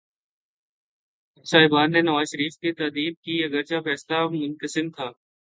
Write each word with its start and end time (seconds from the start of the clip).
پانچوں 1.27 1.43
جج 1.43 1.49
صاحبان 1.49 1.91
نے 1.91 2.01
نواز 2.01 2.27
شریف 2.31 2.53
کی 2.57 2.71
تادیب 2.73 3.13
کی، 3.23 3.43
اگرچہ 3.43 3.81
فیصلہ 3.85 4.17
منقسم 4.31 4.89
تھا۔ 4.89 5.07